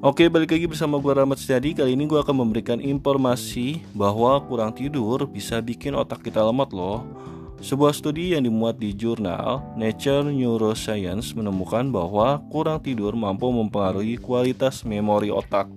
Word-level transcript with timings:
Oke, 0.00 0.32
balik 0.32 0.56
lagi 0.56 0.64
bersama 0.64 0.96
gue 0.96 1.12
Rahmat 1.12 1.36
Setiadi. 1.36 1.76
Kali 1.76 1.92
ini 1.92 2.08
gue 2.08 2.16
akan 2.16 2.32
memberikan 2.32 2.80
informasi 2.80 3.84
bahwa 3.92 4.40
kurang 4.48 4.72
tidur 4.72 5.28
bisa 5.28 5.60
bikin 5.60 5.92
otak 5.92 6.24
kita 6.24 6.40
lemot 6.40 6.72
loh. 6.72 7.04
Sebuah 7.60 7.92
studi 7.92 8.32
yang 8.32 8.48
dimuat 8.48 8.80
di 8.80 8.96
jurnal 8.96 9.60
Nature 9.76 10.32
Neuroscience 10.32 11.36
menemukan 11.36 11.92
bahwa 11.92 12.40
kurang 12.48 12.80
tidur 12.80 13.12
mampu 13.12 13.52
mempengaruhi 13.52 14.16
kualitas 14.16 14.88
memori 14.88 15.28
otak. 15.28 15.68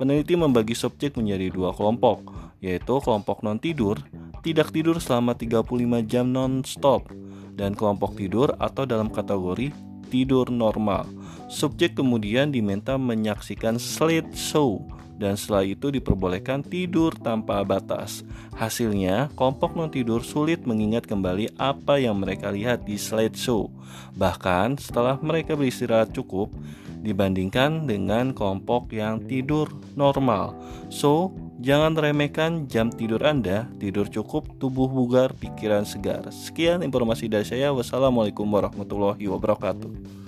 Peneliti 0.00 0.32
membagi 0.32 0.72
subjek 0.72 1.20
menjadi 1.20 1.52
dua 1.52 1.76
kelompok, 1.76 2.24
yaitu 2.64 2.96
kelompok 3.04 3.44
non 3.44 3.60
tidur, 3.60 4.00
tidak 4.40 4.72
tidur 4.72 4.96
selama 4.96 5.36
35 5.36 6.08
jam 6.08 6.24
non-stop, 6.32 7.12
dan 7.52 7.76
kelompok 7.76 8.16
tidur 8.16 8.48
atau 8.56 8.88
dalam 8.88 9.12
kategori 9.12 9.76
tidur 10.08 10.48
normal. 10.48 11.04
Subjek 11.48 11.96
kemudian 11.96 12.52
diminta 12.52 13.00
menyaksikan 13.00 13.80
slide 13.80 14.36
show 14.36 14.84
dan 15.18 15.34
setelah 15.34 15.66
itu 15.66 15.90
diperbolehkan 15.90 16.62
tidur 16.62 17.10
tanpa 17.18 17.64
batas. 17.66 18.22
Hasilnya, 18.54 19.32
kelompok 19.34 19.74
non 19.74 19.90
tidur 19.90 20.22
sulit 20.22 20.62
mengingat 20.62 21.08
kembali 21.10 21.58
apa 21.58 21.98
yang 21.98 22.22
mereka 22.22 22.54
lihat 22.54 22.86
di 22.86 22.94
slide 22.94 23.34
show. 23.34 23.72
Bahkan 24.14 24.78
setelah 24.78 25.18
mereka 25.18 25.58
beristirahat 25.58 26.14
cukup 26.14 26.54
dibandingkan 27.02 27.88
dengan 27.88 28.30
kelompok 28.30 28.94
yang 28.94 29.18
tidur 29.26 29.72
normal. 29.98 30.54
So, 30.92 31.34
Jangan 31.58 31.98
remehkan 31.98 32.70
jam 32.70 32.86
tidur 32.86 33.18
Anda, 33.26 33.66
tidur 33.82 34.06
cukup, 34.06 34.46
tubuh 34.62 34.86
bugar, 34.86 35.34
pikiran 35.34 35.82
segar. 35.82 36.30
Sekian 36.30 36.86
informasi 36.86 37.26
dari 37.26 37.42
saya. 37.42 37.74
Wassalamualaikum 37.74 38.46
warahmatullahi 38.46 39.26
wabarakatuh. 39.26 40.27